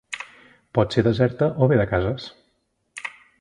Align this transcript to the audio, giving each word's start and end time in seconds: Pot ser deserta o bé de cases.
Pot 0.77 0.95
ser 0.97 1.03
deserta 1.07 1.49
o 1.65 1.67
bé 1.73 1.77
de 1.81 1.85
cases. 1.93 2.27